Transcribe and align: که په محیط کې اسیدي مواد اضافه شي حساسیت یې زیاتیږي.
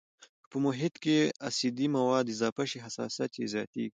که 0.41 0.45
په 0.51 0.57
محیط 0.65 0.95
کې 1.03 1.17
اسیدي 1.47 1.87
مواد 1.95 2.25
اضافه 2.33 2.63
شي 2.71 2.79
حساسیت 2.85 3.31
یې 3.39 3.45
زیاتیږي. 3.53 3.89